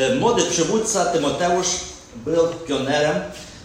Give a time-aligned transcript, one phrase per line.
[0.00, 1.66] E, Młody przywódca Tymoteusz
[2.16, 3.20] był pionerem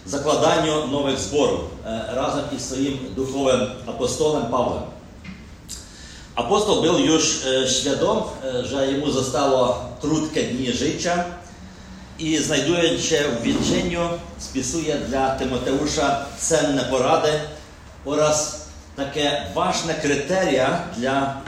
[0.05, 4.83] w zakładaniu nowych zborów e, razem i swoim duchowym apostolem Pawłem.
[6.35, 11.23] Apostol był już e, świadom, e, że jemu zostało krótkie dni życia
[12.19, 14.09] i znajdując się w więzieniu
[14.39, 17.31] spisuje dla Tymoteusza cenne porady
[18.05, 18.65] oraz
[18.95, 21.41] takie ważne kryteria dla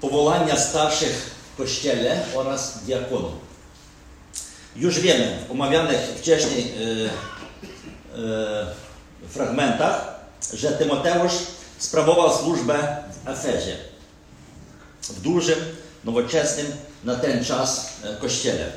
[0.00, 3.45] powołania starszych w kościele oraz diakonów.
[4.78, 8.66] Już wiemy w omawianych wcześniej e, e,
[9.28, 10.20] fragmentach,
[10.52, 11.32] że Tymoteusz
[11.78, 13.76] sprawował służbę w Efezie,
[15.02, 15.58] w dużym,
[16.04, 16.66] nowoczesnym
[17.04, 18.72] na ten czas e, kościele.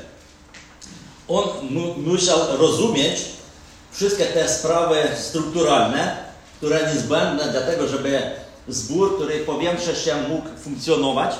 [1.28, 3.20] On mu, musiał rozumieć
[3.92, 6.16] wszystkie te sprawy strukturalne,
[6.56, 8.22] które niezbędne dla tego, żeby
[8.68, 11.34] zbór, który powiększa się, mógł funkcjonować.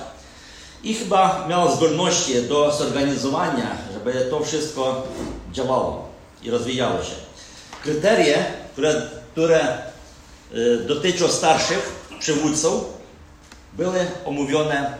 [0.82, 5.06] I chyba miał zdolności do zorganizowania, żeby to wszystko
[5.52, 6.08] działało
[6.42, 7.14] i rozwijało się.
[7.82, 8.38] Kryteria,
[8.72, 9.78] które, które
[10.54, 12.84] y, dotyczą starszych przywódców,
[13.72, 14.94] były omówione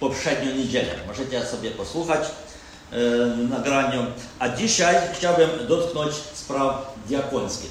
[0.00, 0.90] poprzednią niedzielę.
[1.06, 2.20] Możecie sobie posłuchać
[2.92, 2.96] y,
[3.36, 4.06] nagraniu.
[4.38, 7.70] A dzisiaj chciałbym dotknąć spraw diakonskich.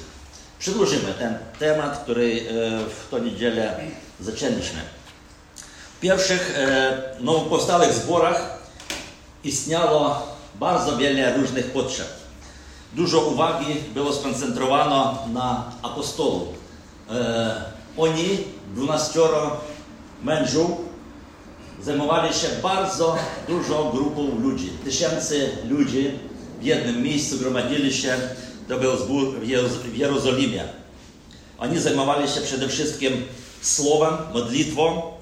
[0.58, 2.44] Przedłużymy ten temat, który y,
[2.90, 3.80] w tą niedzielę
[4.20, 4.80] zaczęliśmy.
[6.04, 8.58] Pierwszych e, nowopowstałych zborach
[9.44, 10.22] istniało
[10.60, 12.06] bardzo wiele różnych potrzeb.
[12.92, 16.48] Dużo uwagi było skoncentrowano na apostolów.
[17.10, 17.62] E,
[17.96, 18.38] oni,
[18.74, 19.56] dwunaścioro
[20.22, 20.70] mężów,
[21.82, 23.16] zajmowali się bardzo
[23.48, 24.70] dużą grupą ludzi.
[24.84, 26.10] Tysięcy ludzi
[26.60, 28.16] w jednym miejscu gromadzili się.
[28.68, 29.40] To był zbór
[29.92, 30.64] w Jerozolimie.
[31.58, 33.24] Oni zajmowali się przede wszystkim
[33.62, 35.13] słowem, modlitwą,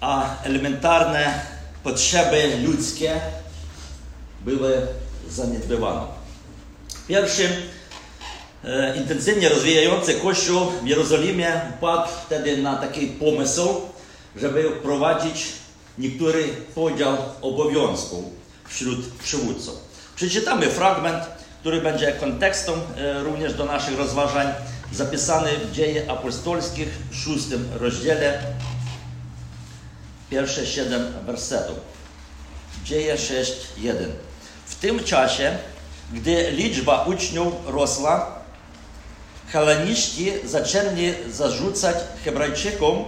[0.00, 1.40] a elementarne
[1.82, 3.20] potrzeby ludzkie
[4.44, 4.86] były
[5.30, 6.00] zaniedbywane.
[7.08, 7.48] Pierwszy
[8.64, 13.68] e, intensywnie rozwijający kościół w Jerozolimie wpadł wtedy na taki pomysł,
[14.36, 15.46] żeby wprowadzić
[15.98, 16.44] niektóry
[16.74, 18.24] podział obowiązków
[18.68, 19.74] wśród przywódców.
[20.16, 21.24] Przeczytamy fragment,
[21.60, 24.46] który będzie kontekstem e, również do naszych rozważań,
[24.92, 28.42] zapisany w Dzieje Apostolskich w szóstym rozdziale,
[30.30, 31.76] pierwsze siedem wersetów.
[32.84, 33.94] Dzieje 6:1.
[34.66, 35.58] W tym czasie,
[36.12, 38.38] gdy liczba uczniów rosła,
[39.52, 43.04] heleniści zaczęli zarzucać Hebrajczykom,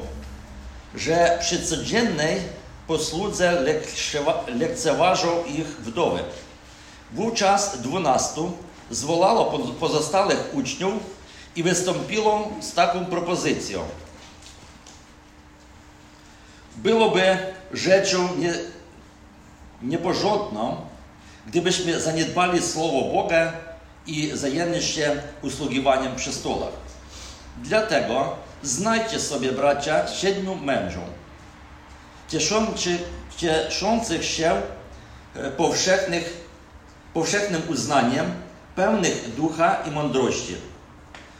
[0.95, 2.41] że przy codziennej
[2.87, 6.21] posłudze lekcewa- lekceważą ich wdowy.
[7.13, 8.53] Wówczas dwunastu
[8.91, 10.93] zwołało po- pozostałych uczniów
[11.57, 13.83] i wystąpiło z taką propozycją.
[16.77, 17.39] Byłoby
[17.73, 18.55] rzeczą nie,
[19.83, 20.77] nieporządną,
[21.47, 23.53] gdybyśmy zaniedbali Słowo Boga
[24.07, 26.73] i zajęli się usługiwaniem przy stolach.
[27.57, 31.05] Dlatego znajdźcie sobie, bracia, siedmiu mężów,
[32.29, 32.99] cieszący,
[33.37, 34.63] cieszących się
[35.35, 36.47] e, powszechnych,
[37.15, 38.33] powszechnym uznaniem,
[38.77, 40.57] pełnych ducha i mądrości,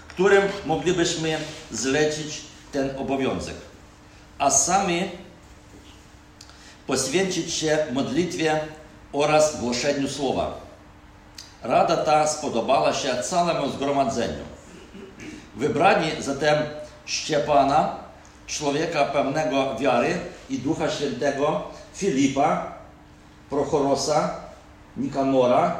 [0.09, 1.39] którym moglibyśmy
[1.71, 2.41] zlecić
[2.73, 3.55] ten obowiązek,
[4.41, 5.11] a sami
[6.87, 8.61] poświęcić się modlitwie
[9.13, 10.55] oraz głoszeniu słowa.
[11.63, 14.45] Rada ta spodobała się całemu zgromadzeniu.
[15.57, 16.57] Wybrani zatem
[17.05, 17.97] Szczepana,
[18.47, 20.19] człowieka pełnego wiary
[20.51, 21.63] i Ducha Świętego,
[21.95, 22.73] Filipa,
[23.51, 24.35] Prochorosa,
[24.97, 25.77] Nikanora,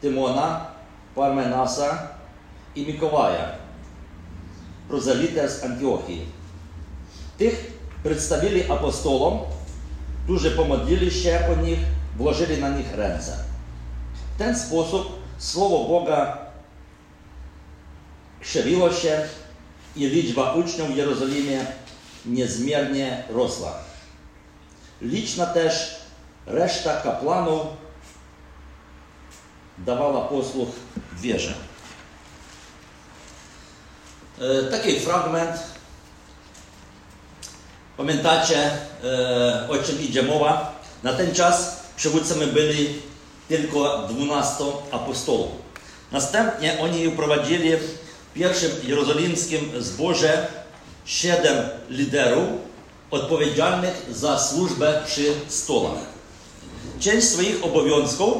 [0.00, 0.66] Tymona,
[1.14, 2.08] Parmenasa
[2.74, 3.48] i Mikołaja,
[4.88, 6.26] prozelitę z Antiochii.
[7.38, 9.38] Tych przedstawili apostolom,
[10.24, 11.78] którzy pomodlili się o nich,
[12.16, 13.44] włożyli na nich ręce.
[14.34, 16.38] W ten sposób Słowo Boga
[18.40, 19.28] krzewiło się
[19.96, 21.66] i liczba uczniów w Jerozolimie
[22.26, 23.72] niezmiernie rosła.
[25.02, 26.00] Liczna też
[26.46, 27.66] reszta kapłanów
[29.78, 30.68] dawała posłuch
[31.20, 31.54] wierze.
[34.70, 35.79] Taki fragment.
[38.00, 38.70] Pamiętacie,
[39.04, 40.80] e, o czym idzie mowa?
[41.02, 42.88] Na ten czas przywódcami byli
[43.48, 45.48] tylko 12 apostolów.
[46.12, 47.98] Następnie oni uprowadzili w
[48.34, 50.46] pierwszym jerozolimskim zborze
[51.04, 51.56] siedem
[51.90, 52.44] liderów
[53.10, 56.02] odpowiedzialnych za służbę przy stolach.
[57.00, 58.34] Część swoich obowiązków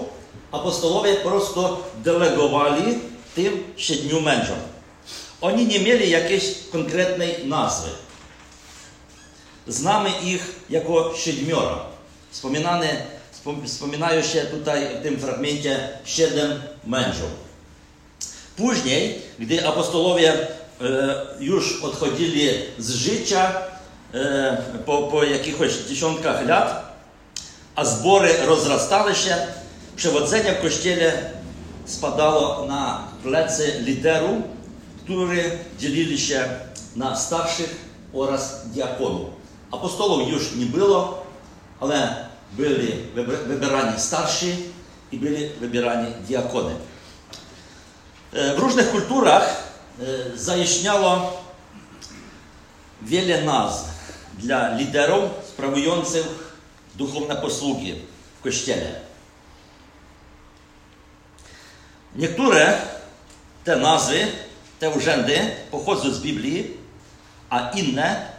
[0.53, 2.99] apostolowie po prostu delegowali
[3.35, 4.59] tym siedmiu mężom.
[5.41, 7.91] Oni nie mieli jakiejś konkretnej nazwy.
[14.41, 17.31] Tutaj w tym fragmencie siedem mężów.
[18.57, 20.47] Później, gdy apostolowie e,
[21.41, 23.53] już odchodzili z życia
[24.15, 24.57] e,
[24.87, 26.97] po, po jakichś dziesiątkach lat,
[27.75, 29.37] a zbory rozrastały się,
[29.97, 31.31] przewodzenie w kościele
[31.87, 34.43] spadało na plecy liderów,
[35.05, 36.45] którzy dzielili się
[36.97, 37.77] na starszych
[38.13, 39.40] oraz diakonów.
[40.29, 41.27] Już nie było,
[41.81, 42.93] ale byli
[43.47, 44.55] wybierani starsi
[45.13, 46.75] i byli wybierani diakony.
[48.33, 49.63] W różnych kulturach
[50.35, 51.43] zaistniało
[53.03, 53.85] wiele nazw
[54.39, 56.27] dla liderów sprawujących
[56.95, 57.95] duchowne posługi
[58.41, 59.01] w kościele.
[62.17, 62.79] Niektóre
[63.65, 64.27] te nazwy,
[64.81, 66.77] te urzędy pochodzą z Biblii,
[67.51, 68.33] a inne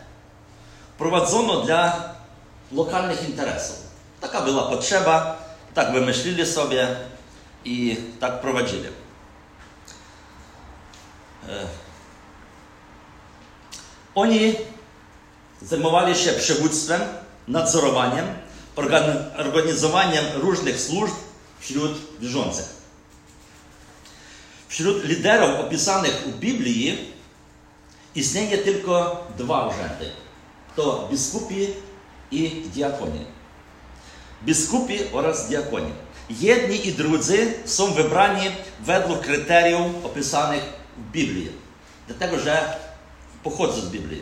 [1.02, 2.14] prowadzono dla
[2.72, 3.78] lokalnych interesów.
[4.22, 5.44] Taka była potrzeba,
[5.74, 6.96] tak wymyślili sobie
[7.66, 8.90] i tak prowadzili.
[14.16, 14.56] Oni
[15.62, 17.02] zajmowali się przywództwem,
[17.48, 18.26] nadzorowaniem,
[19.38, 21.14] organizowaniem różnych służb
[21.60, 22.66] wśród wierzących.
[24.68, 27.14] Wśród liderów opisanych w Biblii
[28.16, 30.21] istnieje tylko dwa urzędy.
[30.76, 31.68] To biskupi
[32.32, 33.26] i diakoni.
[34.44, 35.92] Biskupi oraz diakoni.
[36.30, 40.64] Jedni i drudzy są wybrani według kryteriów opisanych
[40.98, 41.52] w Biblii.
[42.08, 42.76] Dlatego, że
[43.44, 44.22] pochodzą z Biblii.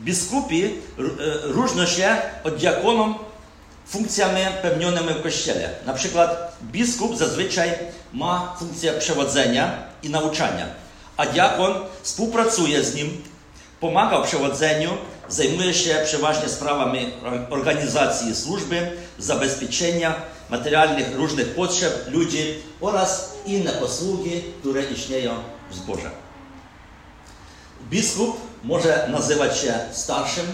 [0.00, 0.74] Biskupi
[1.42, 3.16] różnią się od diakonów
[3.86, 5.70] funkcjami pełnionymi w kościele.
[5.86, 7.72] Na przykład biskup zazwyczaj
[8.12, 10.66] ma funkcję przewodzenia i nauczania,
[11.16, 13.22] a diakon współpracuje z nim,
[13.80, 14.90] pomaga w przewodzeniu,
[15.28, 17.12] zajmuje się przeważnie sprawami
[17.50, 20.14] organizacji służby, zabezpieczenia
[20.50, 25.34] materialnych różnych potrzeb ludzi oraz inne posługi, które istnieją
[25.70, 26.10] w zborze.
[27.90, 30.46] Biskup może nazywać się starszym,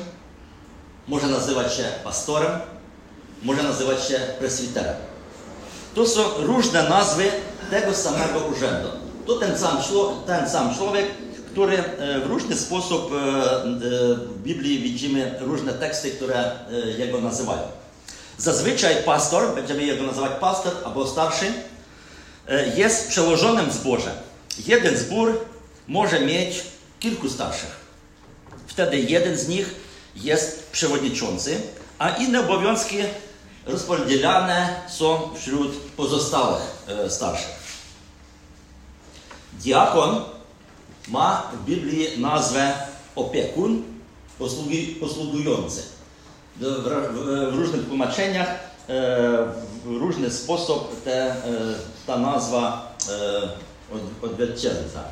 [1.09, 2.61] może nazywać się pastorem,
[3.43, 4.97] może nazywać się presbiterem.
[5.95, 7.25] To są różne nazwy
[7.71, 8.89] tego samego urzędu.
[9.27, 9.79] To ten sam,
[10.27, 11.07] ten sam człowiek,
[11.53, 11.85] który
[12.25, 16.53] w różny sposób w Biblii widzimy różne teksty, które
[16.99, 17.63] jego nazywają.
[18.39, 21.53] Zazwyczaj pastor, będziemy jego nazywać pastor albo starszy,
[22.77, 24.15] jest przełożonym zborze.
[24.67, 25.41] Jeden zbór
[25.89, 26.63] może mieć
[27.01, 27.77] kilku starszych.
[28.67, 29.75] Wtedy jeden z nich
[30.17, 31.61] jest przewodniczący,
[31.99, 32.97] a inne obowiązki
[33.67, 36.63] rozpodzielane są wśród pozostałych
[37.09, 37.63] starszych.
[39.53, 40.25] Diakon
[41.13, 42.73] ma w Biblii nazwę
[43.17, 43.83] opiekun,
[44.39, 45.83] posługi, posługujący.
[46.57, 48.73] W, w, w różnych tłumaczeniach
[49.85, 51.37] w różny sposób te,
[52.07, 52.95] ta nazwa
[54.23, 55.03] odzwierciedla.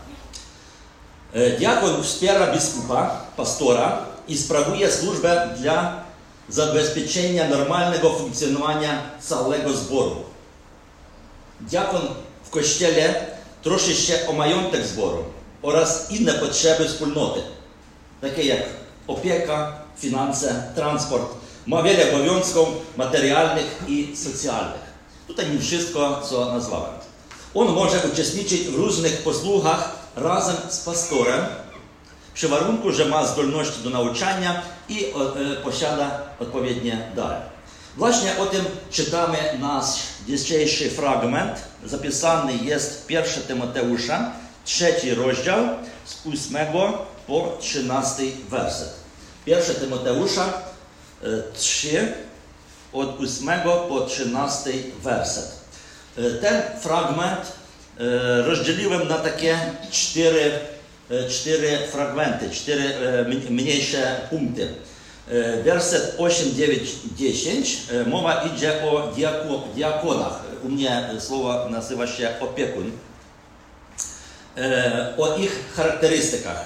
[1.58, 6.04] Diakon wspiera biskupa, pastora i sprawuje służbę dla
[6.48, 10.16] zabezpieczenia normalnego funkcjonowania całego zboru.
[11.60, 12.02] Diakon
[12.44, 13.26] w kościele
[13.62, 15.24] troszczy się o majątek zboru
[15.62, 17.40] oraz inne potrzeby wspólnoty,
[18.20, 18.62] takie jak
[19.06, 21.34] opieka, finanse, transport.
[21.66, 24.90] Ma wiele obowiązków materialnych i socjalnych.
[25.26, 26.94] Tutaj nie wszystko, co nazwałem.
[27.54, 31.40] On może uczestniczyć w różnych posługach razem z pastorem,
[32.34, 35.10] przy warunku, że ma zdolności do nauczania i e,
[35.64, 37.40] posiada odpowiednie dary.
[37.96, 39.96] Właśnie o tym czytamy nasz
[40.26, 41.58] dzisiejszy fragment.
[41.84, 44.32] Zapisany jest 1 Tymoteusza,
[44.64, 45.58] trzeci rozdział,
[46.04, 46.66] z 8
[47.26, 48.94] po 13 werset.
[49.46, 50.62] 1 Tymoteusza
[51.54, 52.12] 3,
[52.92, 53.48] od 8
[53.88, 54.70] po 13
[55.02, 55.60] werset.
[56.40, 57.52] Ten fragment
[58.44, 59.58] rozdzieliłem na takie
[59.90, 60.50] cztery,
[61.28, 62.94] cztery fragmenty, cztery
[63.50, 64.68] mniejsze punkty.
[65.64, 67.82] Werset 8, 9, 10.
[68.06, 69.12] Mowa idzie o
[69.74, 70.40] diakonach.
[70.64, 72.92] U mnie słowo nazywa się opiekun.
[75.18, 76.64] O ich charakterystykach.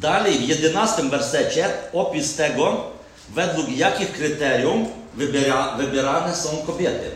[0.00, 2.90] Dalej w 11 wersecie opis tego,
[3.28, 7.10] według jakich kryterium wybiera, wybierane są kobiety.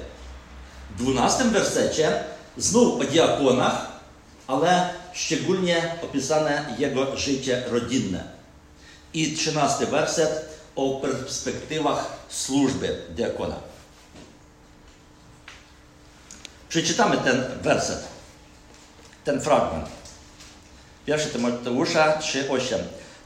[0.90, 2.25] W 12 wersecie
[2.56, 3.87] znów o diakonach,
[4.47, 8.25] ale szczególnie opisane jego życie rodzinne.
[9.14, 13.56] I 13 werset o perspektywach służby diakona.
[16.68, 18.15] Przeczytamy ten werset,
[19.26, 19.88] ten fragment.
[21.06, 22.78] 1 Tymoteusza 3,8.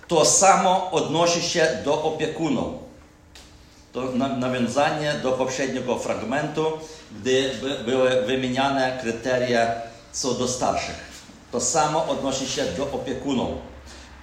[0.08, 2.74] To samo odnosi się do opiekunów.
[3.92, 4.02] to
[4.38, 6.64] nawiązanie do poprzedniego fragmentu,
[7.12, 7.50] gdy
[7.84, 9.74] były wymieniane kryteria
[10.12, 11.10] co do starszych.
[11.52, 13.50] To samo odnosi się do opiekunów.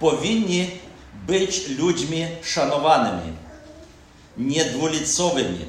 [0.00, 0.70] Powinni
[1.26, 3.32] być ludźmi szanowanymi,
[4.36, 5.64] niedwulicowymi,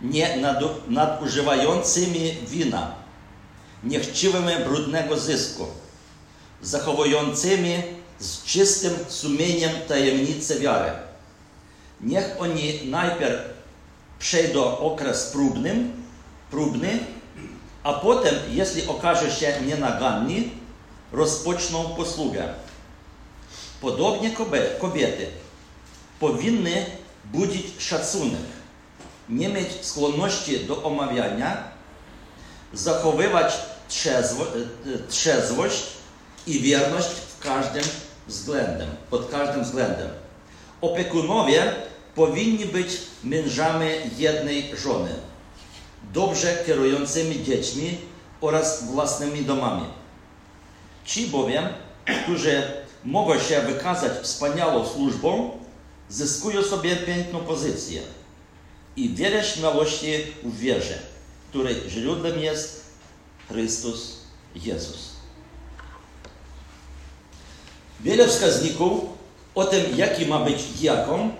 [0.00, 0.38] nie
[0.88, 3.01] nadużywającymi wina,
[3.84, 5.66] niechciwymi brudnego zysku,
[6.62, 7.82] zachowującymi
[8.18, 10.90] z czystym sumieniem tajemnicę wiary.
[12.00, 13.40] Niech oni najpierw
[14.18, 15.84] przejdą okres próbny,
[16.50, 16.98] próbny,
[17.82, 20.50] a potem, jeśli okaże się nienaganni,
[21.12, 22.54] rozpoczną posługę.
[23.80, 24.30] Podobnie
[24.80, 25.26] kobiety
[26.20, 26.86] powinny
[27.24, 28.40] budzić szacunek,
[29.28, 31.64] nie mieć skłonności do omawiania,
[32.72, 33.54] zachowywać
[33.92, 34.46] trzezwo,
[35.08, 35.82] trzezwość
[36.46, 37.84] i wierność w każdym
[38.28, 40.08] względem, pod każdym względem.
[40.80, 41.72] Opiekunowie
[42.14, 42.88] powinni być
[43.24, 43.86] mężami
[44.18, 45.10] jednej żony,
[46.12, 47.98] dobrze kierującymi dziećmi
[48.40, 49.84] oraz własnymi domami.
[51.04, 51.68] Ci bowiem,
[52.22, 52.62] którzy
[53.04, 55.50] mogą się wykazać wspaniałą służbą,
[56.08, 58.02] zyskują sobie piękną pozycję
[58.96, 60.98] i wiele śmiałości w wierze,
[61.50, 62.81] której źródłem jest
[63.52, 64.16] Chrystus
[64.54, 65.12] Jezus.
[68.00, 69.00] Wiele wskaźników
[69.54, 71.30] o tym, jaki ma być diakon,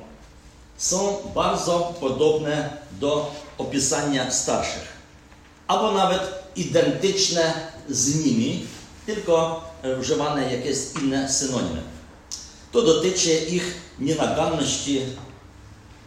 [0.76, 4.88] są bardzo podobne do opisania starszych,
[5.66, 6.20] albo nawet
[6.56, 8.66] identyczne z nimi,
[9.06, 9.64] tylko
[10.00, 11.82] używane jakieś inne synonimy.
[12.72, 15.00] To dotyczy ich nienaganności,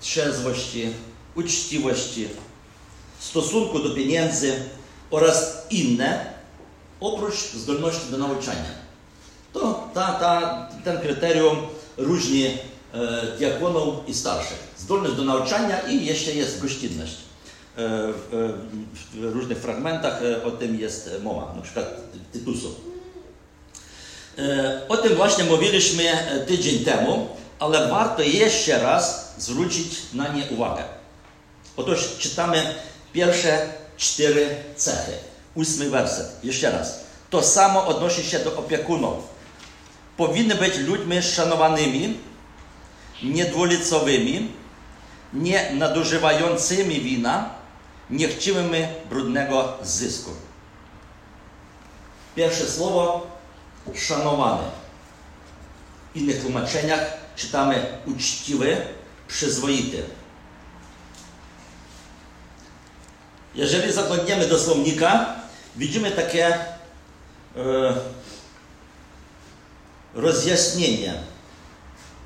[0.01, 0.93] trzeźwości,
[1.35, 2.27] uczciwości,
[3.19, 4.63] stosunku do pieniędzy
[5.11, 6.33] oraz inne,
[6.99, 8.85] oprócz zdolności do nauczania.
[9.53, 11.57] To ta, ta, ten kryterium
[11.97, 12.57] różni e,
[13.37, 14.73] diakonów i starszych.
[14.77, 17.15] Zdolność do nauczania i jeszcze jest gościnność.
[17.77, 18.13] E, e,
[19.13, 21.85] w różnych fragmentach e, o tym jest mowa, na przykład
[22.33, 22.75] Tytusu.
[24.37, 27.27] E, o tym właśnie mówiliśmy e, tydzień temu,
[27.59, 30.83] ale warto jeszcze raz zwrócić na nie uwagę.
[31.77, 32.75] Otóż czytamy
[33.13, 35.11] pierwsze cztery cechy.
[35.55, 36.43] Ósmy werset.
[36.43, 36.99] Jeszcze raz.
[37.29, 39.35] To samo odnosi się do opiekunów
[40.17, 42.17] powinny być ludźmi szanowanymi,
[43.23, 44.51] niedwulicowymi,
[45.33, 47.49] nie nadużywającymi wina,
[48.09, 50.31] niechciwymi brudnego zysku.
[52.35, 53.27] Pierwsze słowo
[53.95, 54.63] szanowany.
[56.13, 58.77] W innych tłumaczeniach czytamy uczciwy,
[59.27, 60.03] przyzwoity.
[63.55, 65.35] Jeżeli zaglądniemy do słownika,
[65.77, 66.59] widzimy takie e,
[70.13, 71.13] rozjaśnienie.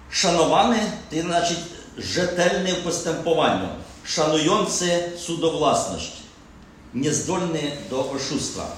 [0.09, 0.79] Szanowany
[1.11, 1.55] to znaczy
[1.97, 3.67] rzetelny w postępowaniu,
[4.03, 6.11] szanujący cudowłasność,
[6.93, 8.75] niezdolny do oszustwa.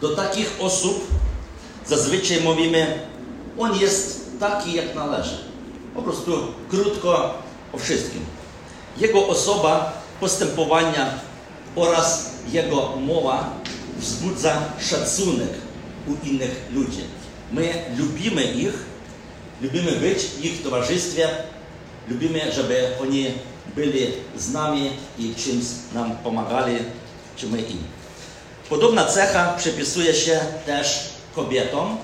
[0.00, 1.06] Do takich osób
[1.86, 3.06] zazwyczaj mówimy,
[3.58, 5.38] on jest taki jak należy.
[5.94, 7.34] Po prostu krótko
[7.72, 8.24] o wszystkim.
[8.96, 11.18] Jego osoba, postępowania
[11.76, 13.50] oraz jego mowa
[13.98, 15.50] wzbudza szacunek
[16.06, 17.04] u innych ludzi.
[17.52, 18.74] My lubimy ich,
[19.62, 21.28] lubimy być w ich towarzystwie,
[22.08, 23.26] lubimy, żeby oni
[23.76, 25.64] byli z nami i czymś
[25.94, 26.76] nam pomagali,
[27.36, 27.84] czy my im.
[28.68, 31.96] Podobna cecha przypisuje się też kobietom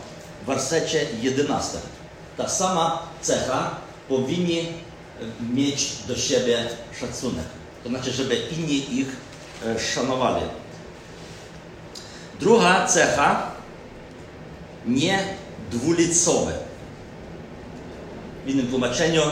[0.43, 1.79] w wersecie 11.
[2.37, 3.77] Ta sama cecha
[4.09, 4.67] powinni
[5.55, 6.67] mieć do siebie
[7.01, 7.45] szacunek.
[7.85, 9.07] To znaczy, żeby inni ich
[9.95, 10.43] szanowali.
[12.41, 13.50] Druga cecha
[14.87, 15.35] nie
[15.71, 16.53] dwulicowe.
[18.45, 19.23] W innym tłumaczeniu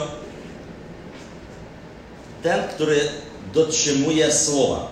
[2.42, 3.08] ten, który
[3.54, 4.88] dotrzymuje słowa.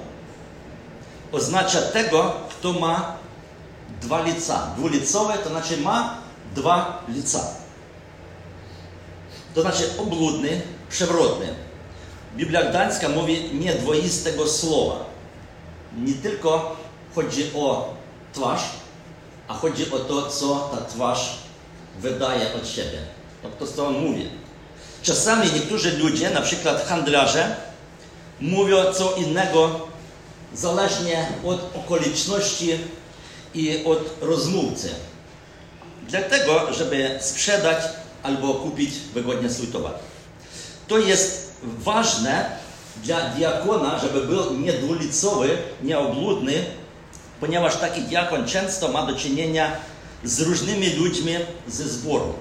[1.33, 3.17] Oznacza tego, kto ma
[4.00, 4.67] dwa lica.
[4.76, 6.19] Dwulicowe to znaczy ma
[6.55, 7.41] dwa lica.
[9.55, 10.61] To znaczy obludny,
[10.91, 11.55] przewrotny.
[12.37, 15.13] Biblia Gdańska mówi nie dwoistego słowa.
[15.99, 16.77] Nie tylko
[17.15, 17.95] chodzi o
[18.33, 18.63] twarz,
[19.49, 21.39] a chodzi o to, co ta twarz
[22.01, 22.99] wydaje od siebie.
[23.59, 24.29] To, co on mówi.
[25.03, 27.57] Czasami niektórzy ludzie, na przykład handlarze,
[28.41, 29.81] mówią co innego
[30.55, 32.79] zależnie od okoliczności
[33.55, 34.91] i od rozmówcy.
[36.09, 37.85] Dlatego, żeby sprzedać
[38.23, 39.95] albo kupić wygodnie swój towar.
[40.89, 42.59] To jest ważne
[43.03, 46.65] dla diakona, żeby był niedwulicowy, nieobludny,
[47.41, 49.73] ponieważ taki diakon często ma do czynienia
[50.25, 51.33] z różnymi ludźmi
[51.69, 52.35] ze zboru.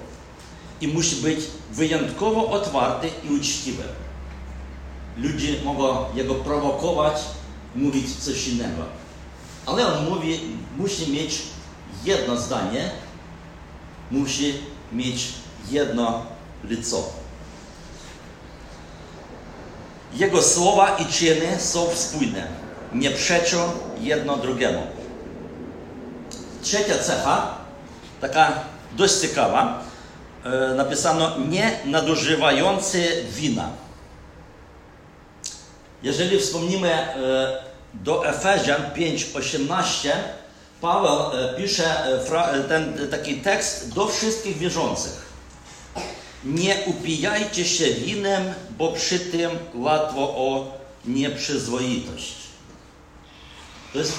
[0.82, 1.40] i musi być
[1.72, 3.84] wyjątkowo otwarty i uczciwy.
[5.18, 7.22] Ludzie mogą jego prowokować,
[7.76, 8.84] mówić coś innego.
[9.66, 10.40] Ale on mówi,
[10.78, 11.42] musi mieć
[12.06, 12.92] jedno zdanie,
[14.12, 14.54] musi
[14.92, 15.28] mieć
[15.72, 16.26] jedno
[16.64, 17.23] lico.
[20.16, 22.48] Jego słowa i czyny są spójne,
[22.94, 24.88] nie przeczą jedno drugiemu.
[26.62, 27.58] Trzecia cecha,
[28.22, 28.54] taka
[28.92, 29.84] dość ciekawa,
[30.46, 33.70] e, napisano nie nadużywający wina.
[36.04, 37.16] Jeżeli wspomnimy e,
[37.94, 40.10] do Efezjan 5:18,
[40.82, 42.04] Paweł e, pisze
[42.70, 45.34] ten taki tekst do wszystkich wierzących.
[46.46, 52.36] Nie upijajcie się winem, bo przy tym łatwo o nieprzyzwoitość.
[53.94, 54.14] To jest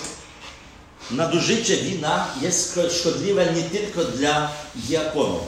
[1.11, 5.43] nadużycie wina jest szkodliwe nie tylko dla diakonów,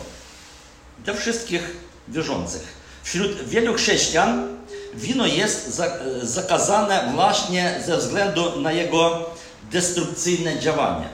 [1.04, 1.76] dla wszystkich
[2.08, 2.76] wierzących.
[3.02, 4.56] Wśród wielu chrześcijan
[4.94, 5.82] wino jest
[6.22, 9.30] zakazane właśnie ze względu na jego
[9.70, 11.08] destrukcyjne działanie.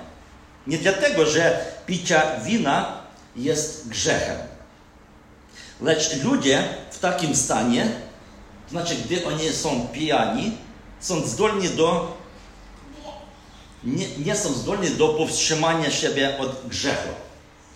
[0.66, 3.02] Nie dlatego, że picia wina
[3.36, 4.51] jest grzechem.
[5.82, 7.88] Lecz ludzie w takim stanie,
[8.64, 10.56] to znaczy gdy oni są pijani,
[11.00, 12.16] są zdolni do
[13.84, 17.08] nie, nie są zdolni do powstrzymania siebie od grzechu.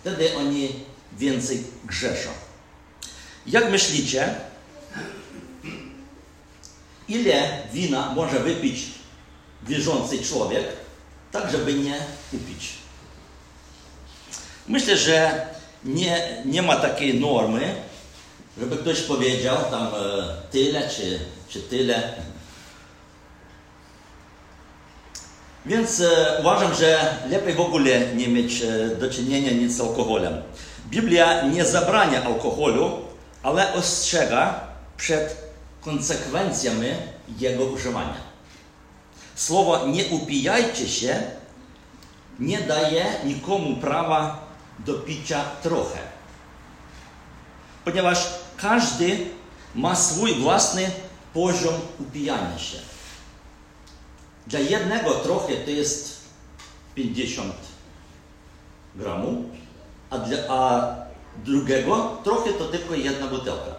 [0.01, 0.69] Wtedy oni
[1.17, 2.29] więcej grzeszą.
[3.47, 4.35] Jak myślicie,
[7.07, 8.79] ile wina może wypić
[9.63, 10.65] wierzący człowiek,
[11.31, 11.95] tak żeby nie
[12.33, 12.69] upić?
[14.67, 15.47] Myślę, że
[15.85, 17.75] nie, nie ma takiej normy,
[18.59, 19.91] żeby ktoś powiedział tam e,
[20.51, 22.13] tyle czy, czy tyle.
[25.65, 30.41] Więc e, uważam, że lepiej w ogóle nie mieć e, do czynienia nic z alkoholem.
[30.89, 32.91] Biblia nie zabrania alkoholu,
[33.43, 34.59] ale ostrzega
[34.97, 35.47] przed
[35.81, 36.87] konsekwencjami
[37.39, 38.27] jego używania.
[39.35, 41.23] Słowo nie upijajcie się
[42.39, 44.47] nie daje nikomu prawa
[44.79, 45.99] do picia trochę.
[47.85, 49.25] Ponieważ każdy
[49.75, 50.91] ma swój własny
[51.33, 52.77] poziom upijania się.
[54.47, 56.17] Dla jednego trochę to jest
[56.95, 57.53] 50
[58.95, 59.45] gramów,
[60.09, 60.95] a dla a
[61.45, 63.75] drugiego trochę to tylko jedna butelka.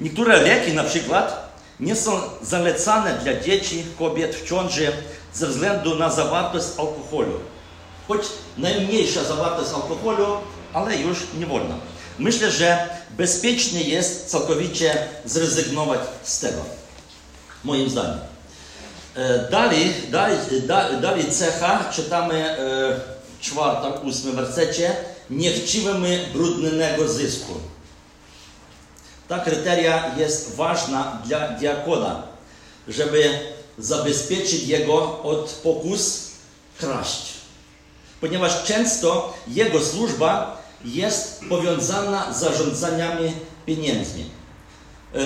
[0.00, 4.92] Niektóre leki na przykład nie są zalecane dla dzieci, kobiet w ciąży
[5.32, 7.40] ze względu na zawartość alkoholu.
[8.08, 8.22] Choć
[8.58, 10.26] najmniejsza zawartość alkoholu,
[10.72, 11.74] ale już nie wolno.
[12.18, 16.60] Myślę, że bezpiecznie jest całkowicie zrezygnować z tego.
[17.64, 18.18] Moim zdaniem.
[19.50, 20.38] Dalej, dalej,
[21.00, 22.56] dalej cecha, czytamy
[23.40, 24.96] czwartym, ósmym wersecie,
[25.30, 27.52] nie chciwimy brudnego zysku.
[29.28, 32.22] Ta kryteria jest ważna dla diakona,
[32.88, 33.38] żeby
[33.78, 36.28] zabezpieczyć jego od pokus
[36.78, 37.32] kraść.
[38.20, 43.32] Ponieważ często jego służba jest powiązana z zarządzaniami
[43.66, 44.24] pieniędzmi.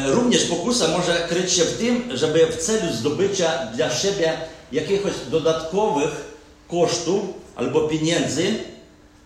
[0.06, 4.32] Również pokusa może kryć się w tym, żeby w celu zdobycia dla siebie
[4.72, 6.34] jakiegoś dodatkowych
[6.68, 7.20] kosztów
[7.56, 8.54] albo pieniędzy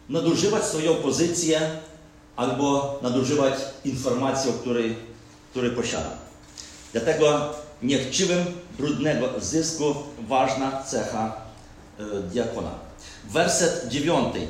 [0.09, 1.61] nadużywać swoją pozycję
[2.37, 4.97] albo nadużywać informacji, której,
[5.51, 6.11] której posiada.
[6.92, 8.45] Dlatego niechciwym
[8.79, 9.95] brudnego zysku
[10.29, 11.37] ważna cecha
[11.99, 12.71] e, diakona.
[13.31, 14.47] Werset dziewiąty.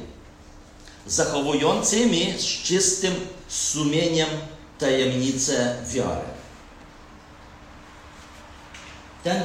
[1.07, 3.15] Zachowującymi z czystym
[3.49, 4.29] sumieniem
[4.79, 6.33] tajemnicę wiary.
[9.25, 9.43] Ten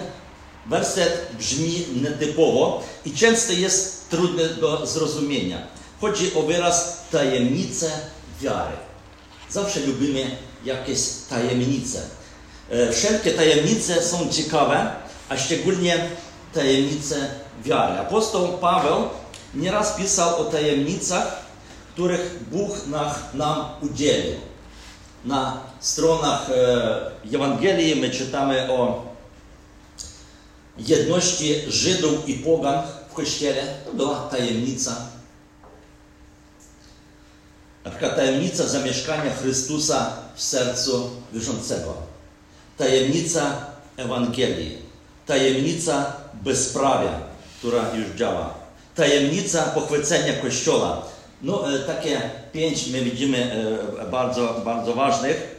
[0.66, 5.68] werset brzmi nietypowo i często jest trudny do zrozumienia.
[6.02, 7.92] Chodzi o wyraz tajemnice
[8.42, 8.76] wiary.
[9.50, 12.02] Zawsze lubimy jakieś tajemnice.
[12.70, 14.92] E, wszelkie tajemnice są ciekawe,
[15.30, 16.10] a szczególnie
[16.54, 17.30] tajemnice
[17.64, 18.00] wiary.
[18.00, 19.10] Apostoł Paweł
[19.54, 21.47] nieraz pisał o tajemnicach,
[21.98, 22.72] których Bóg
[23.34, 24.36] nam udzielił.
[25.26, 29.06] Na stronach e, Ewangelii my czytamy o
[30.78, 33.64] jedności Żydów i Pogan w Kościele.
[33.86, 34.96] To była tajemnica
[37.86, 41.94] na przykład tajemnica zamieszkania Chrystusa w sercu wierzącego.
[42.78, 43.66] Tajemnica
[43.98, 44.78] Ewangelii.
[45.26, 47.20] Tajemnica bezprawia,
[47.60, 48.54] która już działa.
[48.96, 51.17] Tajemnica pochwycenia Kościoła.
[51.42, 53.54] No, e, takie pięć my widzimy
[54.02, 55.56] e, bardzo, bardzo ważnych.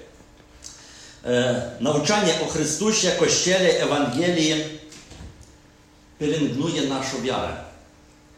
[1.25, 4.65] E, nauczanie o Chrystusie, Kościele, Ewangelii
[6.19, 7.57] pielęgnuje naszą wiarę.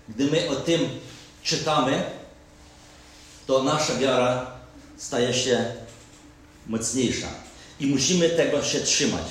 [0.08, 0.88] Gdy my o tym
[1.42, 2.02] czytamy,
[3.46, 4.50] to nasza wiara
[4.96, 5.64] staje się
[6.66, 7.28] mocniejsza.
[7.80, 9.24] I musimy tego się trzymać.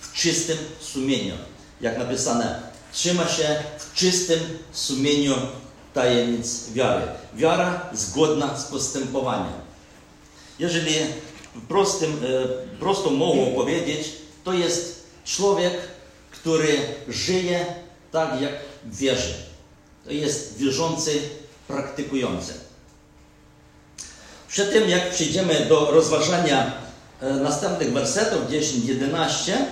[0.00, 1.34] W czystym sumieniu.
[1.80, 4.40] Jak napisane, trzyma się w czystym
[4.72, 5.34] sumieniu
[5.94, 7.04] tajemnic wiary.
[7.34, 9.52] Wiara zgodna z postępowaniem.
[10.58, 10.94] Jeżeli
[11.68, 14.12] prostym, e, prostą mową powiedzieć,
[14.44, 15.74] to jest człowiek,
[16.30, 17.66] który żyje
[18.12, 18.52] tak, jak
[18.86, 19.34] wierzy.
[20.04, 21.20] To jest wierzący,
[21.68, 22.52] praktykujący.
[24.48, 26.72] Przed tym, jak przejdziemy do rozważania
[27.20, 29.66] e, następnych wersetów 10-11, e,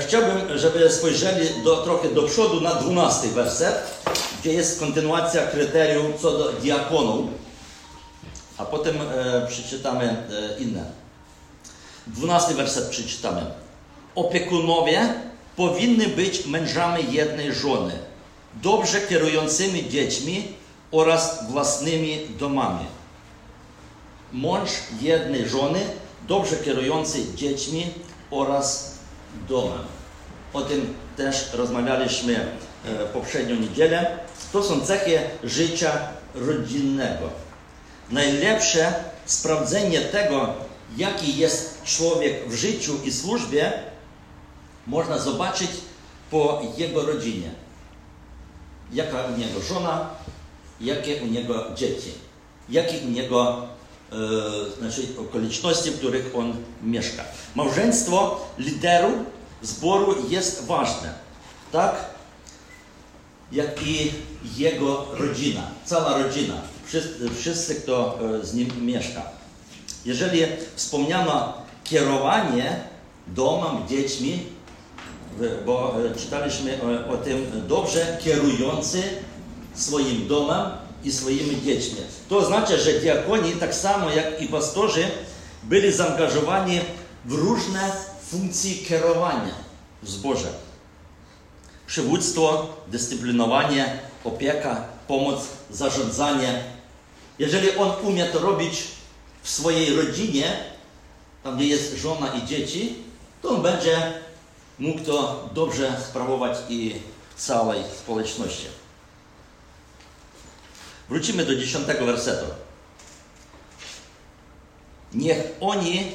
[0.00, 3.74] chciałbym, żeby spojrzeli do, trochę do przodu na 12 werset,
[4.40, 7.30] gdzie jest kontynuacja kryterium co do diakonów,
[8.58, 10.84] a potem e, przeczytamy e, inne.
[12.06, 13.46] 12 werset przeczytamy.
[14.14, 15.14] Opiekunowie
[15.56, 17.98] powinny być mężami jednej żony,
[18.62, 20.44] dobrze kierującymi dziećmi
[20.90, 22.86] oraz własnymi domami.
[24.32, 25.80] Mąż jednej żony,
[26.28, 27.86] dobrze kierujący dziećmi
[28.30, 28.97] oraz
[29.48, 29.84] domem.
[30.52, 34.18] O tym też rozmawialiśmy e, poprzednią niedzielę.
[34.52, 35.92] To są cechy życia
[36.34, 37.30] rodzinnego.
[38.10, 38.94] Najlepsze
[39.26, 40.54] sprawdzenie tego,
[40.96, 43.72] jaki jest człowiek w życiu i służbie,
[44.86, 45.70] można zobaczyć
[46.30, 47.50] po jego rodzinie.
[48.92, 50.10] Jaka u niego żona,
[50.80, 52.12] jakie u niego dzieci,
[52.68, 53.68] jakie u niego
[54.12, 57.24] e, znaczy okoliczności, w których on mieszka.
[57.54, 59.12] Małżeństwo liderów
[59.62, 61.14] zboru jest ważne,
[61.72, 61.94] tak
[63.52, 64.12] jak i
[64.56, 66.54] jego rodzina, cała rodzina,
[67.38, 69.22] wszyscy, kto e, z nim mieszka.
[70.04, 70.42] Jeżeli
[70.74, 71.52] wspomniano
[71.84, 72.84] kierowanie
[73.26, 74.46] domem, dziećmi,
[75.66, 79.02] bo e, czytaliśmy o, o tym dobrze kierujący
[79.74, 80.70] swoim domem
[81.04, 81.98] i swoimi dziećmi.
[82.28, 85.04] To oznacza, że diakoni, tak samo jak i pastorzy,
[85.62, 86.80] byli zaangażowani
[87.24, 87.92] w różne
[88.88, 89.54] kierowania
[90.02, 90.48] w zborze.
[91.86, 96.64] Przywództwo, dyscyplinowanie, opieka, pomoc, zarządzanie.
[97.38, 98.82] Jeżeli on umie to robić
[99.42, 100.56] w swojej rodzinie,
[101.42, 102.94] tam gdzie jest żona i dzieci,
[103.42, 104.12] to on będzie
[104.78, 106.94] mógł to dobrze sprawować i
[107.36, 108.66] w całej społeczności.
[111.08, 112.46] Wrócimy do dziesiątego wersetu.
[115.14, 116.12] Niech oni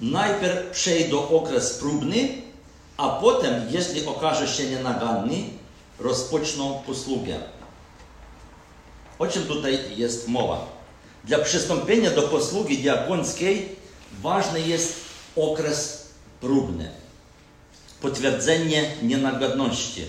[0.00, 2.28] najpierw przejdą okres próbny,
[2.96, 5.44] a potem, jeśli okaże się nienaganny,
[5.98, 7.40] rozpoczną posługę.
[9.18, 10.66] O czym tutaj jest mowa?
[11.24, 13.76] Dla przystąpienia do posługi diakońskiej
[14.20, 14.94] ważny jest
[15.36, 16.08] okres
[16.40, 16.90] próbny.
[18.00, 20.04] Potwierdzenie nienagodności.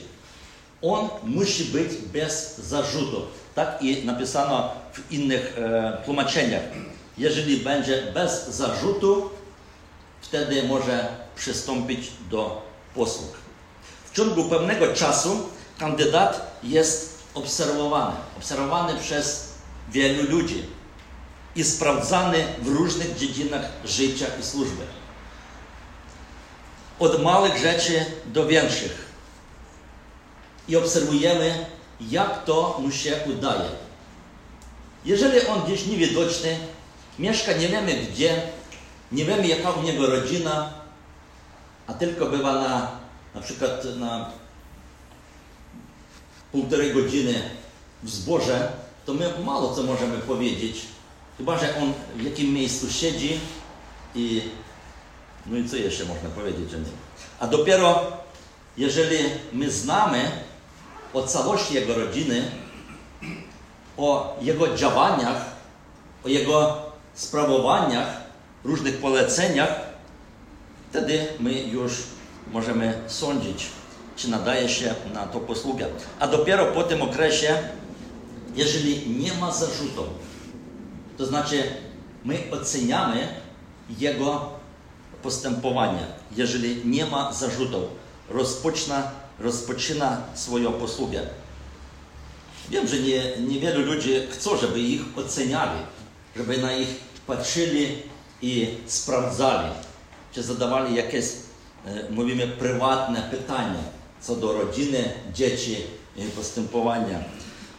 [0.81, 3.21] On musi być bez zarzutu.
[3.55, 6.63] Tak i napisano w innych e, tłumaczeniach.
[7.17, 9.29] Jeżeli będzie bez zarzutu,
[10.21, 12.61] wtedy może przystąpić do
[12.95, 13.37] posług.
[14.11, 19.53] W ciągu pewnego czasu kandydat jest obserwowany, obserwowany przez
[19.89, 20.63] wielu ludzi
[21.55, 24.83] i sprawdzany w różnych dziedzinach życia i służby.
[26.99, 29.05] Od małych rzeczy do większych.
[30.67, 31.65] I obserwujemy,
[32.01, 33.69] jak to mu się udaje.
[35.05, 36.57] Jeżeli on gdzieś niewidoczny,
[37.19, 38.41] mieszka nie wiemy gdzie,
[39.11, 40.73] nie wiemy jaka u niego rodzina,
[41.87, 42.91] a tylko bywa na,
[43.35, 44.29] na przykład na
[46.51, 47.49] półtorej godziny
[48.03, 48.71] w zborze,
[49.05, 50.81] to my mało co możemy powiedzieć.
[51.37, 53.39] Chyba, że on w jakim miejscu siedzi
[54.15, 54.41] i
[55.45, 56.91] no i co jeszcze można powiedzieć o nim.
[57.39, 58.11] A dopiero
[58.77, 59.17] jeżeli
[59.53, 60.31] my znamy
[61.15, 62.51] o całości jego rodziny,
[63.97, 65.45] o jego działaniach,
[66.25, 66.77] o jego
[67.13, 68.21] sprawowaniach,
[68.63, 69.81] różnych poleceniach,
[70.89, 72.03] wtedy my już
[72.51, 73.65] możemy sądzić,
[74.15, 75.87] czy nadaje się na to posługę.
[76.19, 77.57] A dopiero po tym okresie,
[78.55, 80.07] jeżeli nie ma zarzutów,
[81.17, 81.63] to znaczy
[82.25, 83.27] my oceniamy
[83.99, 84.49] jego
[85.23, 86.05] postępowanie.
[86.35, 87.83] Jeżeli nie ma zarzutów,
[88.29, 91.21] rozpoczyna, rozpoczyna swoją posługę.
[92.69, 95.79] Wiem, że nie, niewielu ludzi chcą, żeby ich oceniali,
[96.35, 96.89] żeby na ich
[97.27, 98.03] patrzyli
[98.41, 99.69] i sprawdzali,
[100.31, 101.25] czy zadawali jakieś,
[101.85, 105.77] e, mówimy, prywatne pytania co do rodziny, dzieci
[106.15, 107.19] i postępowania.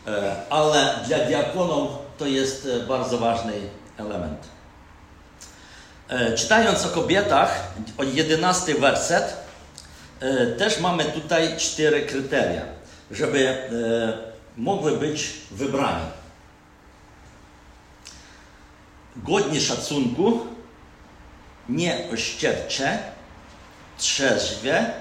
[0.07, 3.53] E, ale dla diakonów to jest e, bardzo ważny
[3.97, 4.39] element.
[6.37, 9.37] Czytając o kobietach, o 11 werset,
[10.59, 12.63] też mamy tutaj cztery kryteria,
[13.11, 13.57] żeby
[14.57, 16.27] mogły być wybrane.
[19.17, 20.47] godni szacunku,
[21.69, 22.99] nieościercze,
[23.99, 24.93] trzeźwe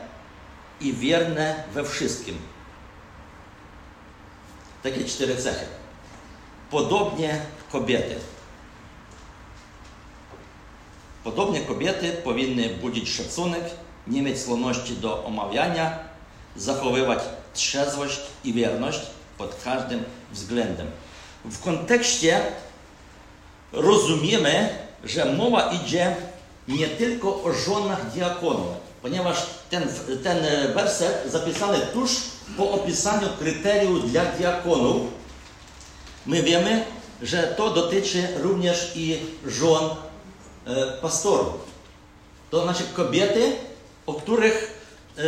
[0.82, 2.38] i wierne we wszystkim.
[4.84, 5.66] Takie cztery cechy.
[6.72, 8.16] Podobnie kobiety.
[11.24, 13.64] Podobnie kobiety powinny budzić szacunek,
[14.08, 16.00] nie mieć skłonności do omawiania,
[16.56, 17.20] zachowywać
[17.54, 19.00] trzeźwość i wierność
[19.38, 20.88] pod każdym względem.
[21.46, 22.42] W kontekście
[23.72, 24.70] rozumiemy,
[25.04, 26.16] że mowa idzie
[26.68, 28.68] nie tylko o żonach diakonów,
[29.02, 29.84] ponieważ ten,
[30.24, 30.38] ten
[30.74, 32.12] werset zapisany tuż
[32.58, 35.02] po opisaniu kryteriów dla diakonów,
[36.26, 36.86] my wiemy,
[37.22, 39.90] że to dotyczy również i żon
[40.66, 41.54] e, pastorów.
[42.50, 43.56] To znaczy kobiety,
[44.06, 44.82] o których,
[45.18, 45.22] e,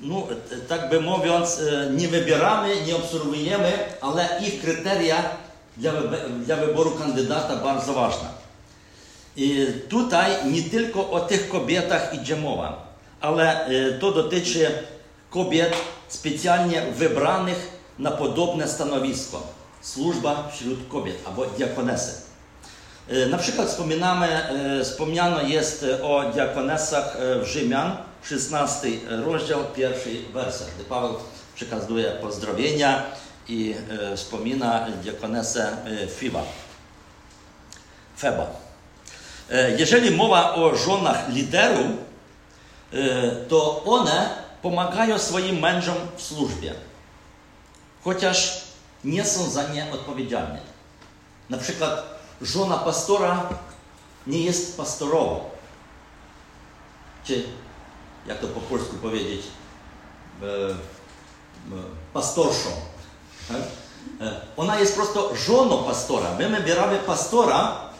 [0.00, 0.26] no,
[0.68, 5.24] tak by mówiąc, e, nie wybieramy, nie obserwujemy, ale ich kryteria
[5.76, 5.92] dla,
[6.44, 8.28] dla wyboru kandydata bardzo ważne.
[9.36, 13.68] I tutaj nie tylko o tych kobietach idzie mowa, ale
[14.00, 14.70] to dotyczy
[15.30, 15.74] kobiet
[16.08, 19.42] specjalnie wybranych na podobne stanowisko.
[19.80, 22.29] Służba wśród kobiet albo diakonesy.
[23.30, 24.28] Na przykład wspominamy,
[24.84, 31.14] wspomniano jest o diakonesach w Rzymian, 16 rozdział, pierwszy werset, gdy Paweł
[31.54, 33.02] przekazuje pozdrowienia
[33.48, 33.74] i
[34.16, 35.76] wspomina diakonesę
[36.16, 36.42] Fiba.
[38.18, 38.46] Feba.
[39.78, 41.86] Jeżeli mowa o żonach liderów,
[43.48, 44.30] to one
[44.62, 46.74] pomagają swoim mężom w służbie,
[48.04, 48.60] chociaż
[49.04, 50.58] nie są za nie odpowiedzialne.
[51.50, 53.48] Na przykład żona pastora
[54.26, 55.50] nie jest pastorową.
[57.24, 57.44] Czy,
[58.26, 59.42] jak to po polsku powiedzieć,
[62.12, 62.70] pastorszą.
[64.56, 66.34] Ona jest prosto żoną pastora.
[66.38, 67.90] My wybieramy pastora,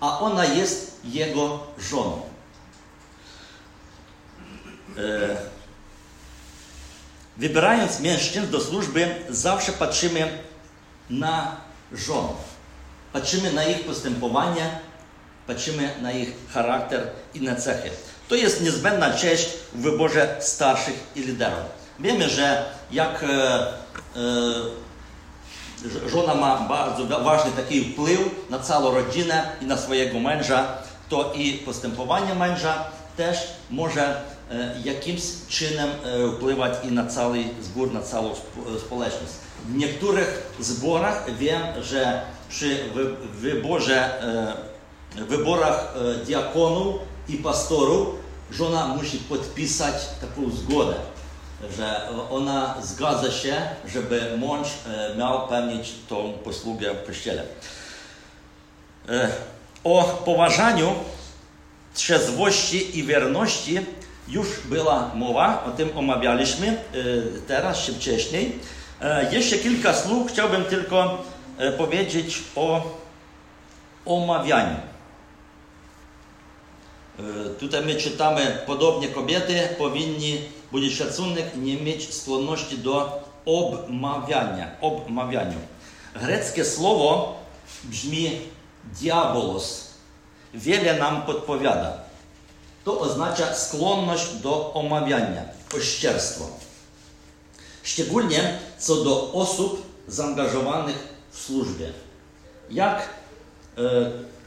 [0.00, 2.22] a ona jest jego żoną.
[7.36, 10.38] Wybierając mężczyzn do służby, zawsze patrzymy
[11.10, 11.56] na
[11.92, 12.28] żon.
[13.12, 14.70] Patrzymy na ich postępowanie,
[15.46, 17.90] patrzymy na ich charakter i na cechy.
[18.28, 21.80] To jest niezbędna część w wyborze starszych i liderów.
[22.00, 23.26] Wiemy, że jak e,
[26.06, 28.20] e, żona ma bardzo ważny taki wpływ
[28.50, 30.66] na całą rodzinę i na swojego męża,
[31.08, 32.84] to i postępowanie męża
[33.16, 33.38] też
[33.70, 34.22] może
[34.84, 35.90] jakimś czynem
[36.36, 38.34] wpływać i na cały zbór, na całą
[38.86, 39.32] społeczność.
[39.66, 42.78] W niektórych zborach wiem, że przy
[43.34, 44.10] wyborze,
[45.28, 45.94] wyborach
[46.26, 46.96] diakonów
[47.28, 48.08] i pastorów
[48.50, 50.94] żona musi podpisać taką zgodę,
[51.76, 53.56] że ona zgadza się,
[53.88, 54.68] żeby mąż
[55.18, 57.42] miał pełnić tą posługę w kościele.
[59.84, 60.94] O poważaniu,
[61.94, 63.80] trzeźwości i wierności
[64.28, 66.76] już była mowa, o tym omawialiśmy
[67.46, 68.58] teraz czy wcześniej.
[69.30, 71.24] Jeszcze kilka słów chciałbym tylko
[71.78, 72.82] powiedzieć o
[74.06, 74.76] omawianiu.
[77.60, 80.38] Tutaj my czytamy, podobnie kobiety powinni
[80.72, 84.76] budzić szacunek i nie mieć skłonności do obmawiania.
[84.80, 85.58] obmawianiu.
[86.14, 87.34] Greckie słowo
[87.84, 88.40] brzmi
[88.84, 89.90] diabolos.
[90.54, 91.98] Wiele nam podpowiada.
[92.84, 95.42] To oznacza skłonność do omawiania,
[95.76, 96.44] ościerstwo.
[97.82, 101.92] Szczególnie co do osób zaangażowanych w służbie.
[102.70, 103.08] Jak
[103.78, 103.82] e,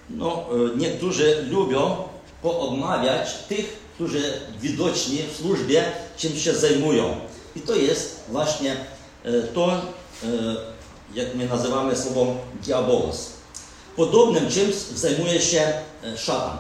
[0.10, 1.96] no, e, niektórzy lubią
[2.42, 5.84] poodmawiać tych, którzy widoczni w służbie
[6.18, 7.16] czym się zajmują.
[7.56, 8.76] I to jest właśnie
[9.24, 9.82] e, to,
[11.14, 13.30] jak my nazywamy słowem diabolos.
[13.96, 15.74] Podobnym czymś zajmuje się
[16.18, 16.58] szatan.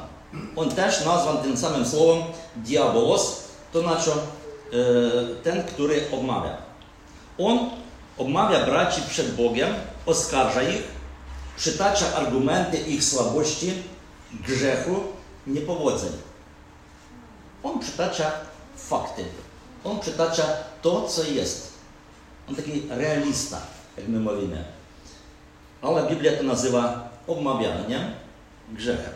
[0.55, 2.23] On też nazwan tym samym słowem
[2.55, 4.09] diabolos, to znaczy
[5.43, 6.57] ten, który obmawia.
[7.38, 7.69] On
[8.17, 9.73] obmawia braci przed Bogiem,
[10.05, 10.83] oskarża ich,
[11.57, 13.73] przytacza argumenty ich słabości,
[14.31, 15.03] grzechu,
[15.47, 16.11] niepowodzeń.
[17.63, 18.31] On przytacza
[18.77, 19.25] fakty.
[19.83, 20.43] On przytacza
[20.81, 21.73] to, co jest.
[22.49, 23.61] On taki realista,
[23.97, 24.63] jak my mówimy.
[25.81, 28.11] Ale Biblia to nazywa obmawianiem
[28.69, 29.13] grzechem.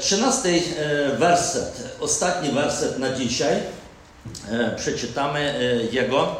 [0.00, 0.62] Trzynasty
[1.18, 3.62] werset, ostatni werset na dzisiaj.
[4.76, 5.60] Przeczytamy
[5.92, 6.36] jego.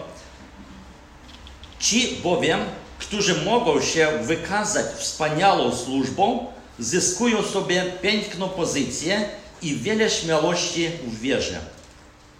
[1.78, 2.60] Ci bowiem,
[2.98, 6.46] którzy mogą się wykazać wspaniałą służbą,
[6.78, 9.28] zyskują sobie piękną pozycję
[9.62, 11.60] i wiele śmiałości w wierze,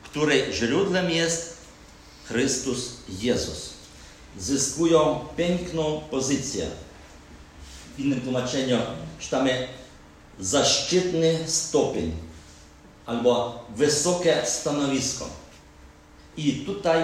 [0.03, 1.57] której źródłem jest
[2.25, 3.71] Chrystus Jezus.
[4.39, 6.67] Zyskują piękną pozycję.
[7.97, 8.79] w innym tłumaczeniu
[9.19, 9.69] czytamy
[10.41, 12.13] zaszczytny stopień
[13.07, 15.29] albo wysokie stanowisko.
[16.37, 17.03] I tutaj,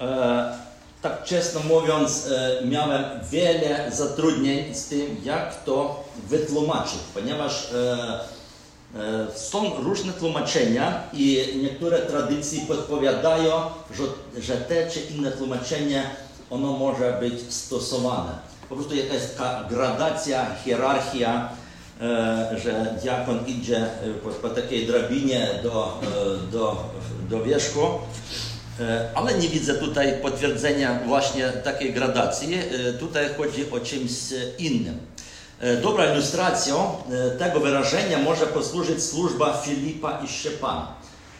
[0.00, 0.58] e,
[1.02, 8.20] tak czesno mówiąc, e, miałem wiele zatrudnień z tym, jak to wytłumaczyć, ponieważ e,
[9.00, 13.52] e, są różne tłumaczenia i niektóre tradycje podpowiadają,
[13.94, 14.02] że,
[14.42, 16.10] że te czy inne tłumaczenie
[16.50, 18.32] ono może być stosowane.
[18.68, 21.48] Po prostu jakaś taka gradacja, hierarchia,
[22.56, 23.86] że diakon idzie
[24.24, 26.00] po, po takiej drabinie do,
[26.52, 26.84] do,
[27.30, 27.80] do wierzchu,
[29.15, 32.53] ale nie widzę tutaj potwierdzenia właśnie takiej gradacji.
[32.53, 34.11] E, Tutaj chodzi o czymś
[34.57, 34.97] innym.
[35.59, 40.87] E, Dobrą ilustracją e, tego wyrażenia może posłużyć służba Filipa i Szczepana.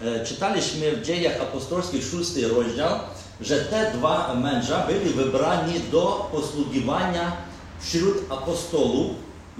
[0.01, 2.99] E, Czytaliśmy w dziejach apostolskich szósty rozdział,
[3.41, 7.31] że te dwa męża byli wybrani do posługiwania
[7.79, 9.11] wśród apostołów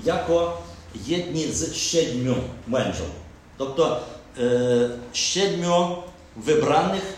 [0.05, 0.61] jako
[1.07, 2.35] jedni z siedmiu
[2.67, 3.09] mężów.
[3.57, 3.99] Тобто
[4.37, 4.41] e,
[5.13, 5.95] siedmiu
[6.37, 7.16] wybranych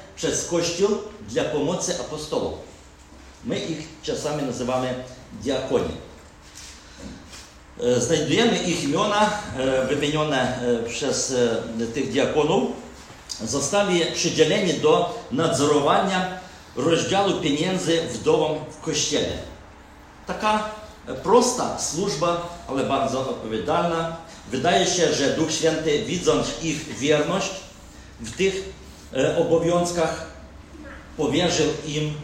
[3.45, 4.95] My ich czasami nazywamy
[5.43, 5.95] diakoni.
[7.81, 11.33] E, Znajdujemy ich imiona e, wymienione e, przez
[11.81, 12.71] e, tych diakonów.
[13.45, 16.41] Zostali przydzieleni do nadzorowania
[16.77, 19.39] rozdziału pieniędzy wdowom w kościele.
[20.27, 20.65] Taka
[21.09, 24.17] e, prosta służba, ale bardzo odpowiedzialna.
[24.51, 27.51] Wydaje się, że Duch Święty, widząc ich wierność
[28.21, 28.80] w tych e,
[29.39, 30.31] obowiązkach,
[31.17, 32.15] powierzył im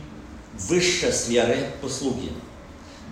[0.58, 2.28] wyższe sfery posługi.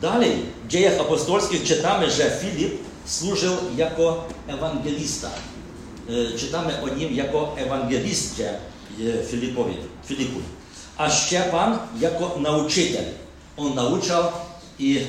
[0.00, 0.32] Dalej,
[0.64, 2.72] w dziejach apostolskich czytamy, że Filip
[3.04, 5.30] służył jako ewangelista.
[6.08, 10.40] E, Czytamy o nim jako ewangelistie e, Filipowi, Filipu.
[10.96, 13.04] A Szczepan jako nauczyciel.
[13.56, 14.24] On nauczał
[14.78, 15.00] i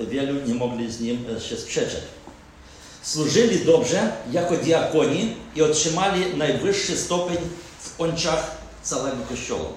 [0.00, 2.02] e, wielu nie mogli z nim e, się sprzeczać.
[3.02, 7.36] Służyli dobrze jako diakoni i otrzymali najwyższy stopień
[7.86, 9.68] w oczach całego Kościoła.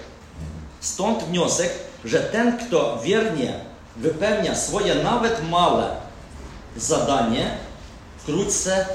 [0.80, 1.70] Stąd wniosek,
[2.04, 3.60] że ten, kto wiernie
[3.96, 5.96] wypełnia swoje nawet małe
[6.76, 7.50] zadanie,
[8.18, 8.86] wkrótce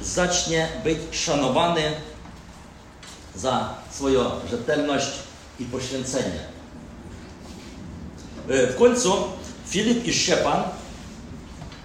[0.00, 1.82] zacznie być szanowany
[3.34, 5.10] za swoją rzetelność
[5.60, 6.40] i poświęcenie.
[8.48, 9.14] E, W końcu
[9.68, 10.62] Filip i Szczepan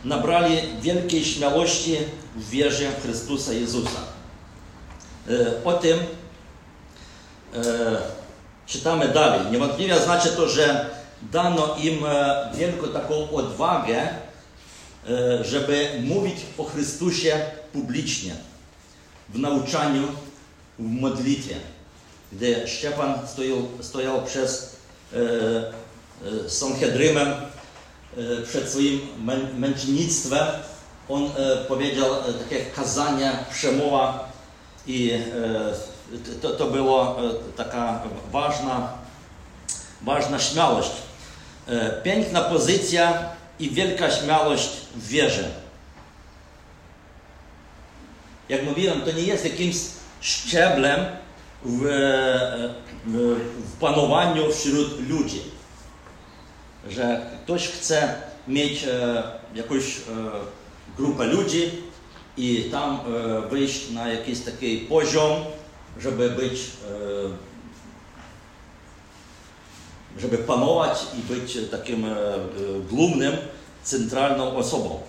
[0.03, 1.97] nabrali wielkiej śmiałości
[2.35, 3.99] w wierze w Chrystusa Jezusa.
[5.29, 5.99] E, O tym
[8.65, 9.51] czytamy dalej.
[9.51, 10.89] Niewątpliwie znaczy to, że
[11.21, 17.41] dano im e, wielką taką odwagę, e, żeby mówić o Chrystusie
[17.73, 18.35] publicznie,
[19.29, 20.07] w nauczaniu,
[20.79, 21.55] w modlitwie.
[22.31, 24.77] Gdy Szczepan stojął, stojął przed
[25.13, 30.47] e, e, Sanhedrymem, e, przed swoim mę, męczennictwem,
[31.09, 34.31] on e, powiedział e, takie kazanie, przemowa
[34.87, 35.19] i e,
[36.41, 38.93] to, to było e, taka ważna,
[40.01, 40.91] ważna śmiałość.
[41.67, 45.51] E, Piękna pozycja i wielka śmiałość w wierze.
[48.49, 49.75] Jak mówiłem, to nie jest jakimś
[50.21, 51.05] szczeblem
[51.63, 51.81] w,
[53.05, 53.39] w,
[53.73, 55.41] w panowaniu wśród ludzi.
[56.89, 58.15] Że ktoś chce
[58.47, 59.23] mieć e,
[59.55, 60.01] jakąś e,
[60.97, 61.71] grupę ludzi
[62.37, 65.31] i tam e, wyjść na jakiś taki poziom,
[65.99, 66.59] żeby być, e,
[70.19, 72.13] żeby panować i być takim e,
[72.89, 73.37] głównym,
[73.83, 75.01] centralną osobą.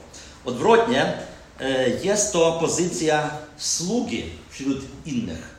[0.45, 1.13] Odwrotnie,
[1.61, 5.59] e, jest to pozycja sługi wśród innych.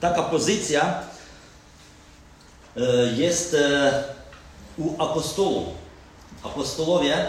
[0.00, 1.02] Taka pozycja
[3.16, 3.56] jest
[4.78, 5.68] u apostołów.
[6.42, 7.26] Apostołowie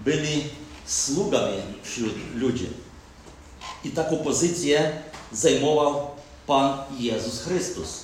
[0.00, 0.44] byli
[0.86, 2.68] sługami wśród ludzi.
[3.84, 4.92] I taką pozycję
[5.32, 6.10] zajmował
[6.48, 8.02] Pan Jezus Chrystus.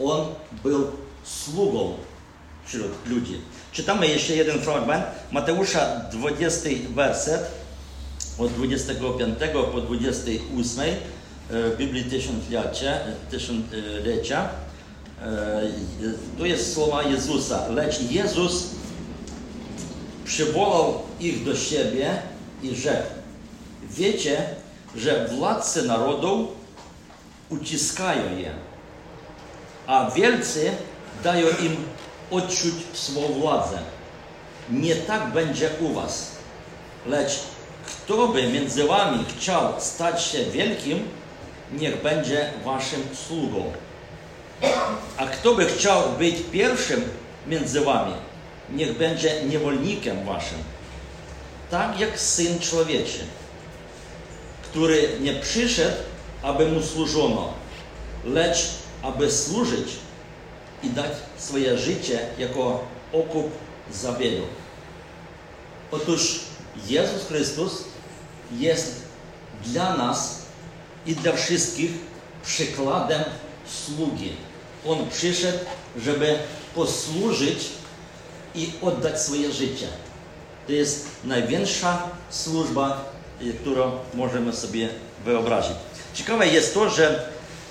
[0.00, 0.26] On
[0.62, 0.86] był
[1.24, 1.94] sługą
[2.64, 3.40] wśród ludzi.
[3.72, 5.04] Czytamy jeszcze jeden fragment.
[5.32, 7.50] Mateusza 20 werset
[8.38, 9.38] od 25
[9.72, 10.94] po 28 e,
[11.50, 12.98] w Biblii Tysiąclecia.
[13.30, 14.48] tysiąclecia.
[15.22, 15.62] E,
[16.38, 17.68] Tu jest słowa Jezusa.
[17.68, 18.66] Lecz Jezus
[20.24, 22.22] przywołał ich do siebie
[22.62, 23.08] i rzekł:
[23.90, 24.46] Wiecie,
[24.96, 26.61] że władcy narodów
[27.52, 28.50] uciskają je,
[29.86, 30.70] a wielcy
[31.24, 31.76] dają im
[32.30, 33.78] odczuć swą władzę.
[34.70, 36.30] Nie tak będzie u was.
[37.06, 37.38] Lecz
[37.86, 41.08] kto by między wami chciał stać się wielkim,
[41.72, 43.72] niech będzie waszym sługą.
[45.16, 47.02] A kto by chciał być pierwszym
[47.46, 48.12] między wami,
[48.70, 50.58] niech będzie niewolnikiem waszym.
[51.70, 53.24] tak jak Syn Człowieczy,
[54.62, 55.96] który nie przyszedł,
[56.42, 57.52] aby mu służono,
[58.24, 58.70] lecz
[59.02, 59.88] aby służyć
[60.82, 63.50] i dać swoje życie jako okup
[63.92, 64.44] za wielu.
[65.90, 66.40] Otóż
[66.88, 67.84] Jezus Chrystus
[68.58, 69.02] jest
[69.64, 70.42] dla nas
[71.06, 71.90] i dla wszystkich
[72.42, 73.22] przykładem
[73.66, 74.32] sługi.
[74.86, 75.58] On przyszedł,
[75.96, 76.38] żeby
[76.74, 77.68] posłużyć
[78.54, 79.88] i oddać swoje życie.
[80.66, 83.04] To jest największa służba,
[83.60, 84.88] którą możemy sobie
[85.24, 85.76] wyobrazić.
[86.14, 87.28] Ciekawe jest to, że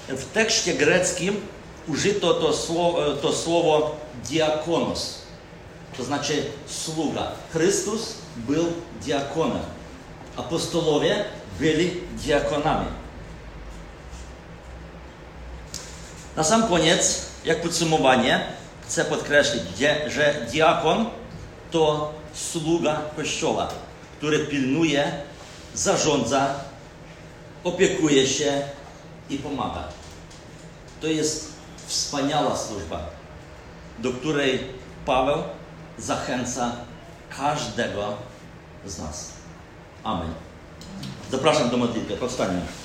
[0.07, 1.41] w tekście greckim
[1.87, 3.95] użyto to słowo, to słowo
[4.29, 5.21] diakonos,
[5.97, 7.31] to znaczy sługa.
[7.53, 8.65] Chrystus był
[9.01, 9.63] diakonem.
[10.37, 11.25] Apostolowie
[11.59, 12.87] byli diakonami.
[16.35, 18.45] Na sam koniec, jak podsumowanie,
[18.87, 19.63] chcę podkreślić,
[20.07, 21.05] że diakon
[21.71, 23.69] to sługa Kościoła,
[24.17, 25.11] który pilnuje,
[25.73, 26.55] zarządza,
[27.63, 28.61] opiekuje się
[29.29, 29.83] i pomaga.
[31.01, 31.53] To jest
[31.87, 33.09] wspaniała służba,
[33.99, 34.59] do której
[35.05, 35.43] Paweł
[35.97, 36.75] zachęca
[37.37, 38.13] każdego
[38.85, 39.31] z nas.
[40.03, 40.33] Amen.
[41.31, 42.17] Zapraszam do modlitwy.
[42.17, 42.80] Powstaniemy.